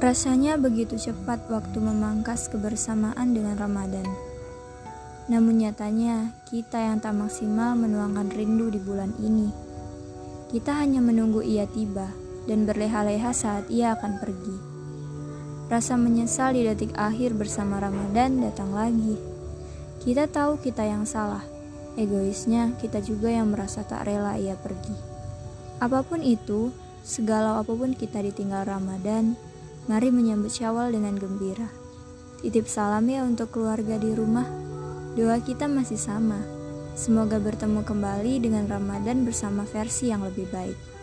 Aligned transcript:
Rasanya 0.00 0.56
begitu 0.56 0.96
cepat 0.96 1.44
waktu 1.52 1.76
memangkas 1.76 2.48
kebersamaan 2.48 3.36
dengan 3.36 3.52
Ramadan. 3.60 4.08
Namun 5.28 5.60
nyatanya, 5.60 6.32
kita 6.48 6.80
yang 6.80 7.04
tak 7.04 7.20
maksimal 7.20 7.76
menuangkan 7.76 8.32
rindu 8.32 8.72
di 8.72 8.80
bulan 8.80 9.12
ini. 9.20 9.52
Kita 10.48 10.72
hanya 10.80 11.04
menunggu 11.04 11.44
ia 11.44 11.68
tiba 11.68 12.08
dan 12.48 12.64
berleha-leha 12.64 13.28
saat 13.36 13.68
ia 13.68 13.92
akan 13.92 14.16
pergi. 14.16 14.56
Rasa 15.68 16.00
menyesal 16.00 16.56
di 16.56 16.64
detik 16.64 16.96
akhir 16.96 17.36
bersama 17.36 17.76
Ramadan 17.76 18.40
datang 18.40 18.72
lagi. 18.72 19.20
Kita 20.00 20.32
tahu 20.32 20.64
kita 20.64 20.80
yang 20.80 21.04
salah. 21.04 21.44
Egoisnya, 22.00 22.72
kita 22.80 23.04
juga 23.04 23.28
yang 23.28 23.52
merasa 23.52 23.84
tak 23.84 24.08
rela 24.08 24.40
ia 24.40 24.56
pergi. 24.56 24.96
Apa 25.76 26.00
pun 26.00 26.24
itu, 26.24 26.72
segala 27.04 27.60
apa 27.60 27.76
pun 27.76 27.92
kita 27.92 28.24
ditinggal 28.24 28.64
Ramadan, 28.64 29.36
Mari 29.88 30.12
menyambut 30.12 30.52
Syawal 30.52 30.92
dengan 30.92 31.16
gembira. 31.16 31.70
Titip 32.44 32.68
salam 32.68 33.08
ya 33.08 33.24
untuk 33.24 33.54
keluarga 33.54 33.96
di 33.96 34.12
rumah. 34.12 34.44
Doa 35.16 35.40
kita 35.40 35.68
masih 35.68 35.96
sama. 35.96 36.40
Semoga 36.92 37.40
bertemu 37.40 37.80
kembali 37.86 38.44
dengan 38.44 38.68
Ramadan 38.68 39.24
bersama 39.24 39.64
versi 39.64 40.12
yang 40.12 40.20
lebih 40.26 40.50
baik. 40.52 40.99